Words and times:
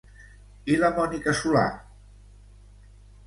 I 0.75 0.77
la 0.83 0.89
Mònica 0.95 1.35
Solà? 1.41 1.65